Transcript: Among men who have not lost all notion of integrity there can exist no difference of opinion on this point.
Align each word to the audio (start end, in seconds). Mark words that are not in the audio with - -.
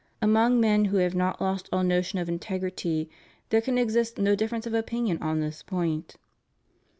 Among 0.19 0.59
men 0.59 0.85
who 0.85 0.97
have 0.97 1.13
not 1.13 1.39
lost 1.39 1.69
all 1.71 1.83
notion 1.83 2.17
of 2.17 2.27
integrity 2.27 3.07
there 3.49 3.61
can 3.61 3.77
exist 3.77 4.17
no 4.17 4.35
difference 4.35 4.65
of 4.65 4.73
opinion 4.73 5.19
on 5.21 5.41
this 5.41 5.61
point. 5.61 6.15